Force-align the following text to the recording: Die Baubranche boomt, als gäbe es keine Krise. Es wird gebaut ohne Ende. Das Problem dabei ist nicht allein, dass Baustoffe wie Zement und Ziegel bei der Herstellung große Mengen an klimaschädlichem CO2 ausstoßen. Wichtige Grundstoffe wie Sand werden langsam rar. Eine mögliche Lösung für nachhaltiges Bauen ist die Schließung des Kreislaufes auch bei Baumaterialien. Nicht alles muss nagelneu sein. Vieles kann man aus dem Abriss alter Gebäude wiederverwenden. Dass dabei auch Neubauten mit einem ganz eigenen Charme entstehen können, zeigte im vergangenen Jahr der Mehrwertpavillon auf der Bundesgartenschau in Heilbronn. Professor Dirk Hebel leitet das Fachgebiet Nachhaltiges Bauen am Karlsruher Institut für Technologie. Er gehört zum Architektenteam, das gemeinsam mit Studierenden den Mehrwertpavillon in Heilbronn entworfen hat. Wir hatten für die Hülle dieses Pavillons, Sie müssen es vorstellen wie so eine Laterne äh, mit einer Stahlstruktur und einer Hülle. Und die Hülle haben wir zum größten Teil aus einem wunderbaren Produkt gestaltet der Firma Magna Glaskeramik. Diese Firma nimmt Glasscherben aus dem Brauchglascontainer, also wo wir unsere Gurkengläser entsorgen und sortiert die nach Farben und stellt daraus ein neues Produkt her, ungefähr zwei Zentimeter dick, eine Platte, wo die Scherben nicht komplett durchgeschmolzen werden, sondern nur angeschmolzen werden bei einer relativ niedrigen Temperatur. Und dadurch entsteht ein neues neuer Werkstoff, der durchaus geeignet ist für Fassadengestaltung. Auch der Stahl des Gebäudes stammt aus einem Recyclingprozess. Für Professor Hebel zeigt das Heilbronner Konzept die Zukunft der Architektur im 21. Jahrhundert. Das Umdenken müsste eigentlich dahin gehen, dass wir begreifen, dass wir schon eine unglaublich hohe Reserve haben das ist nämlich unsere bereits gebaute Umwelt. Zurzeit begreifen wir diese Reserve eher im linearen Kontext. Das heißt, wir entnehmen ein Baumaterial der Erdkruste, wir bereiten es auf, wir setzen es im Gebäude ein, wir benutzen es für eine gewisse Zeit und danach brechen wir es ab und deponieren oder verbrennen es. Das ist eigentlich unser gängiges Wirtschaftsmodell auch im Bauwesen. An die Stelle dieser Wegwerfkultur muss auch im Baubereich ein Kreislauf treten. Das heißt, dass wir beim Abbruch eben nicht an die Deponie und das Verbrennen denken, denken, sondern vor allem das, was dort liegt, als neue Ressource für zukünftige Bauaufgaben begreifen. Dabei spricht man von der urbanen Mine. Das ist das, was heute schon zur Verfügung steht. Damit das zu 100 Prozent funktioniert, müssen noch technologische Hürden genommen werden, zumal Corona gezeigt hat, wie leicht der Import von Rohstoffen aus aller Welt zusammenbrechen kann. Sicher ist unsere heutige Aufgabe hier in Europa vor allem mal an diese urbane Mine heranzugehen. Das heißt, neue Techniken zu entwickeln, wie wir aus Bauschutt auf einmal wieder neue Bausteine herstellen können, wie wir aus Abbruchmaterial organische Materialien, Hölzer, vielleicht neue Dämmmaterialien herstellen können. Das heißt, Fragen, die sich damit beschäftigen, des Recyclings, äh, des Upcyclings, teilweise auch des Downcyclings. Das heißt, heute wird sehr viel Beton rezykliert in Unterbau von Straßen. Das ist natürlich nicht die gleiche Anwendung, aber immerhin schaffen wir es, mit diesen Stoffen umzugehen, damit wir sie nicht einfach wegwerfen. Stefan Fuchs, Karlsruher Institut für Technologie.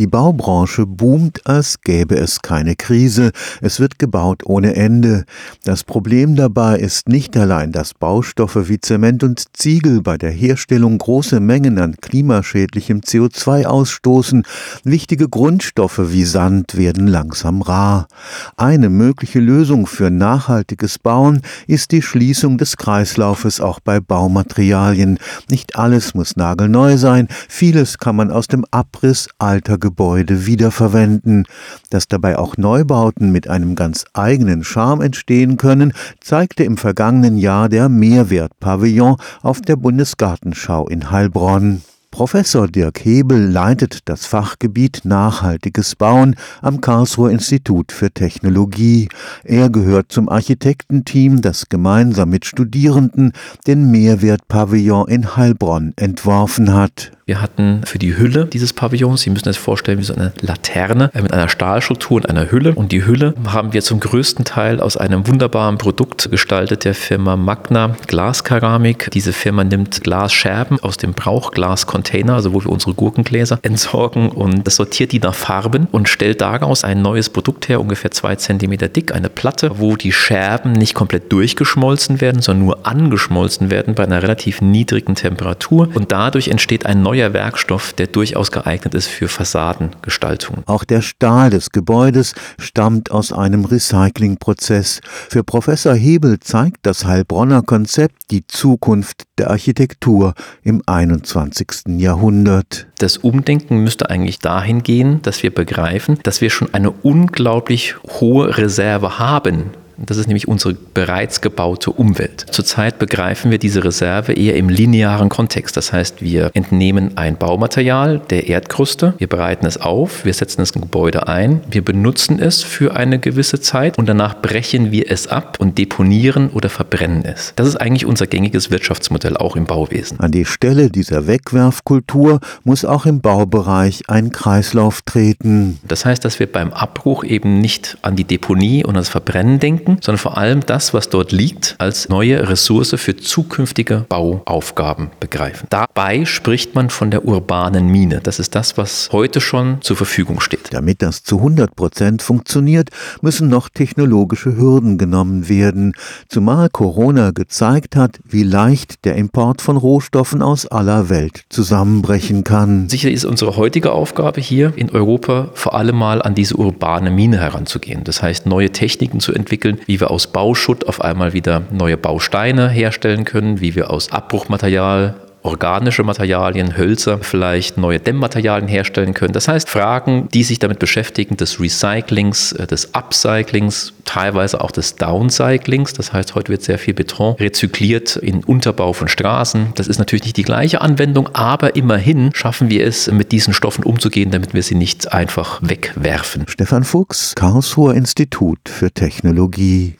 Die 0.00 0.06
Baubranche 0.06 0.86
boomt, 0.86 1.46
als 1.46 1.82
gäbe 1.82 2.16
es 2.16 2.40
keine 2.40 2.74
Krise. 2.74 3.32
Es 3.60 3.80
wird 3.80 3.98
gebaut 3.98 4.44
ohne 4.46 4.74
Ende. 4.74 5.26
Das 5.64 5.84
Problem 5.84 6.36
dabei 6.36 6.78
ist 6.78 7.10
nicht 7.10 7.36
allein, 7.36 7.70
dass 7.70 7.92
Baustoffe 7.92 8.70
wie 8.70 8.80
Zement 8.80 9.22
und 9.22 9.44
Ziegel 9.52 10.00
bei 10.00 10.16
der 10.16 10.30
Herstellung 10.30 10.96
große 10.96 11.38
Mengen 11.40 11.78
an 11.78 11.96
klimaschädlichem 12.00 13.00
CO2 13.00 13.66
ausstoßen. 13.66 14.44
Wichtige 14.84 15.28
Grundstoffe 15.28 16.00
wie 16.10 16.24
Sand 16.24 16.78
werden 16.78 17.06
langsam 17.06 17.60
rar. 17.60 18.08
Eine 18.56 18.88
mögliche 18.88 19.40
Lösung 19.40 19.86
für 19.86 20.10
nachhaltiges 20.10 20.98
Bauen 20.98 21.42
ist 21.66 21.92
die 21.92 22.00
Schließung 22.00 22.56
des 22.56 22.78
Kreislaufes 22.78 23.60
auch 23.60 23.80
bei 23.80 24.00
Baumaterialien. 24.00 25.18
Nicht 25.50 25.76
alles 25.76 26.14
muss 26.14 26.36
nagelneu 26.36 26.96
sein. 26.96 27.28
Vieles 27.50 27.98
kann 27.98 28.16
man 28.16 28.30
aus 28.30 28.46
dem 28.46 28.64
Abriss 28.70 29.28
alter 29.38 29.76
Gebäude 29.76 29.89
wiederverwenden. 29.98 31.46
Dass 31.90 32.08
dabei 32.08 32.38
auch 32.38 32.56
Neubauten 32.56 33.32
mit 33.32 33.48
einem 33.48 33.74
ganz 33.74 34.04
eigenen 34.12 34.64
Charme 34.64 35.02
entstehen 35.02 35.56
können, 35.56 35.92
zeigte 36.20 36.64
im 36.64 36.76
vergangenen 36.76 37.36
Jahr 37.36 37.68
der 37.68 37.88
Mehrwertpavillon 37.88 39.16
auf 39.42 39.60
der 39.60 39.76
Bundesgartenschau 39.76 40.88
in 40.88 41.10
Heilbronn. 41.10 41.82
Professor 42.10 42.66
Dirk 42.66 43.04
Hebel 43.04 43.50
leitet 43.50 44.00
das 44.08 44.26
Fachgebiet 44.26 45.02
Nachhaltiges 45.04 45.94
Bauen 45.94 46.34
am 46.60 46.80
Karlsruher 46.80 47.30
Institut 47.30 47.92
für 47.92 48.10
Technologie. 48.10 49.08
Er 49.44 49.70
gehört 49.70 50.10
zum 50.10 50.28
Architektenteam, 50.28 51.40
das 51.40 51.68
gemeinsam 51.68 52.30
mit 52.30 52.44
Studierenden 52.46 53.32
den 53.66 53.90
Mehrwertpavillon 53.92 55.08
in 55.08 55.36
Heilbronn 55.36 55.92
entworfen 55.96 56.74
hat. 56.74 57.12
Wir 57.30 57.40
hatten 57.40 57.82
für 57.84 58.00
die 58.00 58.18
Hülle 58.18 58.46
dieses 58.46 58.72
Pavillons, 58.72 59.20
Sie 59.20 59.30
müssen 59.30 59.48
es 59.48 59.56
vorstellen 59.56 60.00
wie 60.00 60.02
so 60.02 60.12
eine 60.12 60.32
Laterne 60.40 61.12
äh, 61.14 61.22
mit 61.22 61.32
einer 61.32 61.48
Stahlstruktur 61.48 62.16
und 62.16 62.28
einer 62.28 62.50
Hülle. 62.50 62.74
Und 62.74 62.90
die 62.90 63.06
Hülle 63.06 63.34
haben 63.46 63.72
wir 63.72 63.82
zum 63.82 64.00
größten 64.00 64.44
Teil 64.44 64.80
aus 64.80 64.96
einem 64.96 65.28
wunderbaren 65.28 65.78
Produkt 65.78 66.28
gestaltet 66.32 66.84
der 66.84 66.92
Firma 66.92 67.36
Magna 67.36 67.94
Glaskeramik. 68.08 69.12
Diese 69.12 69.32
Firma 69.32 69.62
nimmt 69.62 70.02
Glasscherben 70.02 70.80
aus 70.80 70.96
dem 70.96 71.12
Brauchglascontainer, 71.12 72.34
also 72.34 72.52
wo 72.52 72.64
wir 72.64 72.72
unsere 72.72 72.94
Gurkengläser 72.94 73.60
entsorgen 73.62 74.30
und 74.30 74.68
sortiert 74.68 75.12
die 75.12 75.20
nach 75.20 75.34
Farben 75.34 75.86
und 75.92 76.08
stellt 76.08 76.40
daraus 76.40 76.82
ein 76.82 77.00
neues 77.00 77.30
Produkt 77.30 77.68
her, 77.68 77.80
ungefähr 77.80 78.10
zwei 78.10 78.34
Zentimeter 78.34 78.88
dick, 78.88 79.14
eine 79.14 79.28
Platte, 79.28 79.78
wo 79.78 79.94
die 79.94 80.10
Scherben 80.10 80.72
nicht 80.72 80.94
komplett 80.94 81.30
durchgeschmolzen 81.30 82.20
werden, 82.20 82.42
sondern 82.42 82.66
nur 82.66 82.86
angeschmolzen 82.88 83.70
werden 83.70 83.94
bei 83.94 84.02
einer 84.02 84.20
relativ 84.20 84.60
niedrigen 84.60 85.14
Temperatur. 85.14 85.90
Und 85.94 86.10
dadurch 86.10 86.48
entsteht 86.48 86.86
ein 86.86 87.02
neues 87.02 87.19
neuer 87.20 87.34
Werkstoff, 87.34 87.92
der 87.92 88.06
durchaus 88.06 88.50
geeignet 88.50 88.94
ist 88.94 89.08
für 89.08 89.28
Fassadengestaltung. 89.28 90.62
Auch 90.66 90.84
der 90.84 91.02
Stahl 91.02 91.50
des 91.50 91.70
Gebäudes 91.70 92.34
stammt 92.58 93.10
aus 93.10 93.32
einem 93.32 93.66
Recyclingprozess. 93.66 95.00
Für 95.28 95.44
Professor 95.44 95.94
Hebel 95.94 96.40
zeigt 96.40 96.78
das 96.82 97.04
Heilbronner 97.04 97.62
Konzept 97.62 98.30
die 98.30 98.46
Zukunft 98.46 99.24
der 99.36 99.50
Architektur 99.50 100.34
im 100.62 100.82
21. 100.86 101.98
Jahrhundert. 101.98 102.86
Das 102.98 103.18
Umdenken 103.18 103.78
müsste 103.84 104.08
eigentlich 104.08 104.38
dahin 104.38 104.82
gehen, 104.82 105.20
dass 105.22 105.42
wir 105.42 105.54
begreifen, 105.54 106.18
dass 106.22 106.40
wir 106.40 106.48
schon 106.48 106.72
eine 106.72 106.90
unglaublich 106.90 107.96
hohe 108.20 108.56
Reserve 108.56 109.18
haben 109.18 109.70
das 110.06 110.16
ist 110.16 110.26
nämlich 110.26 110.48
unsere 110.48 110.74
bereits 110.74 111.40
gebaute 111.40 111.90
Umwelt. 111.90 112.46
Zurzeit 112.50 112.98
begreifen 112.98 113.50
wir 113.50 113.58
diese 113.58 113.84
Reserve 113.84 114.32
eher 114.32 114.56
im 114.56 114.68
linearen 114.68 115.28
Kontext. 115.28 115.76
Das 115.76 115.92
heißt, 115.92 116.22
wir 116.22 116.50
entnehmen 116.54 117.16
ein 117.16 117.36
Baumaterial 117.36 118.20
der 118.30 118.48
Erdkruste, 118.48 119.14
wir 119.18 119.28
bereiten 119.28 119.66
es 119.66 119.80
auf, 119.80 120.24
wir 120.24 120.32
setzen 120.32 120.62
es 120.62 120.70
im 120.72 120.80
Gebäude 120.80 121.28
ein, 121.28 121.60
wir 121.70 121.84
benutzen 121.84 122.38
es 122.38 122.62
für 122.62 122.96
eine 122.96 123.18
gewisse 123.18 123.60
Zeit 123.60 123.98
und 123.98 124.08
danach 124.08 124.40
brechen 124.40 124.90
wir 124.90 125.10
es 125.10 125.28
ab 125.28 125.58
und 125.60 125.78
deponieren 125.78 126.50
oder 126.50 126.68
verbrennen 126.68 127.24
es. 127.24 127.52
Das 127.56 127.66
ist 127.66 127.76
eigentlich 127.76 128.06
unser 128.06 128.26
gängiges 128.26 128.70
Wirtschaftsmodell 128.70 129.36
auch 129.36 129.56
im 129.56 129.66
Bauwesen. 129.66 130.20
An 130.20 130.32
die 130.32 130.44
Stelle 130.44 130.90
dieser 130.90 131.26
Wegwerfkultur 131.26 132.40
muss 132.64 132.84
auch 132.84 133.06
im 133.06 133.20
Baubereich 133.20 134.02
ein 134.08 134.30
Kreislauf 134.30 135.02
treten. 135.02 135.78
Das 135.86 136.04
heißt, 136.04 136.24
dass 136.24 136.38
wir 136.38 136.50
beim 136.50 136.72
Abbruch 136.72 137.24
eben 137.24 137.60
nicht 137.60 137.98
an 138.02 138.16
die 138.16 138.24
Deponie 138.24 138.84
und 138.84 138.94
das 138.94 139.08
Verbrennen 139.08 139.58
denken, 139.58 139.89
denken, 139.90 140.02
sondern 140.02 140.18
vor 140.18 140.38
allem 140.38 140.60
das, 140.60 140.94
was 140.94 141.08
dort 141.08 141.32
liegt, 141.32 141.74
als 141.78 142.08
neue 142.08 142.48
Ressource 142.48 142.94
für 142.96 143.16
zukünftige 143.16 144.06
Bauaufgaben 144.08 145.10
begreifen. 145.20 145.66
Dabei 145.70 146.24
spricht 146.24 146.74
man 146.74 146.90
von 146.90 147.10
der 147.10 147.24
urbanen 147.24 147.86
Mine. 147.86 148.20
Das 148.22 148.38
ist 148.38 148.54
das, 148.54 148.76
was 148.76 149.08
heute 149.12 149.40
schon 149.40 149.78
zur 149.82 149.96
Verfügung 149.96 150.40
steht. 150.40 150.72
Damit 150.72 151.02
das 151.02 151.22
zu 151.22 151.38
100 151.38 151.74
Prozent 151.74 152.22
funktioniert, 152.22 152.90
müssen 153.22 153.48
noch 153.48 153.68
technologische 153.68 154.56
Hürden 154.56 154.98
genommen 154.98 155.48
werden, 155.48 155.94
zumal 156.28 156.68
Corona 156.70 157.30
gezeigt 157.30 157.96
hat, 157.96 158.18
wie 158.24 158.42
leicht 158.42 159.04
der 159.04 159.16
Import 159.16 159.62
von 159.62 159.76
Rohstoffen 159.76 160.42
aus 160.42 160.66
aller 160.66 161.08
Welt 161.08 161.44
zusammenbrechen 161.48 162.44
kann. 162.44 162.88
Sicher 162.88 163.10
ist 163.10 163.24
unsere 163.24 163.56
heutige 163.56 163.92
Aufgabe 163.92 164.40
hier 164.40 164.72
in 164.76 164.90
Europa 164.90 165.50
vor 165.54 165.74
allem 165.74 165.96
mal 165.96 166.22
an 166.22 166.34
diese 166.34 166.56
urbane 166.56 167.10
Mine 167.10 167.38
heranzugehen. 167.38 168.04
Das 168.04 168.22
heißt, 168.22 168.46
neue 168.46 168.70
Techniken 168.70 169.20
zu 169.20 169.32
entwickeln, 169.32 169.79
wie 169.86 170.00
wir 170.00 170.10
aus 170.10 170.26
Bauschutt 170.26 170.86
auf 170.86 171.00
einmal 171.00 171.32
wieder 171.32 171.62
neue 171.70 171.96
Bausteine 171.96 172.68
herstellen 172.68 173.24
können, 173.24 173.60
wie 173.60 173.74
wir 173.74 173.90
aus 173.90 174.12
Abbruchmaterial 174.12 175.14
organische 175.42 176.02
Materialien, 176.02 176.76
Hölzer, 176.76 177.18
vielleicht 177.18 177.78
neue 177.78 177.98
Dämmmaterialien 177.98 178.68
herstellen 178.68 179.14
können. 179.14 179.32
Das 179.32 179.48
heißt, 179.48 179.68
Fragen, 179.68 180.28
die 180.32 180.42
sich 180.42 180.58
damit 180.58 180.78
beschäftigen, 180.78 181.36
des 181.36 181.60
Recyclings, 181.60 182.52
äh, 182.52 182.66
des 182.66 182.94
Upcyclings, 182.94 183.92
teilweise 184.04 184.60
auch 184.60 184.70
des 184.70 184.96
Downcyclings. 184.96 185.92
Das 185.92 186.12
heißt, 186.12 186.34
heute 186.34 186.50
wird 186.50 186.62
sehr 186.62 186.78
viel 186.78 186.94
Beton 186.94 187.36
rezykliert 187.36 188.16
in 188.16 188.44
Unterbau 188.44 188.92
von 188.92 189.08
Straßen. 189.08 189.72
Das 189.76 189.88
ist 189.88 189.98
natürlich 189.98 190.24
nicht 190.24 190.36
die 190.36 190.42
gleiche 190.42 190.80
Anwendung, 190.80 191.28
aber 191.34 191.76
immerhin 191.76 192.30
schaffen 192.34 192.70
wir 192.70 192.86
es, 192.86 193.10
mit 193.10 193.32
diesen 193.32 193.54
Stoffen 193.54 193.84
umzugehen, 193.84 194.30
damit 194.30 194.54
wir 194.54 194.62
sie 194.62 194.74
nicht 194.74 195.12
einfach 195.12 195.60
wegwerfen. 195.62 196.44
Stefan 196.48 196.84
Fuchs, 196.84 197.34
Karlsruher 197.34 197.94
Institut 197.94 198.68
für 198.68 198.90
Technologie. 198.90 199.94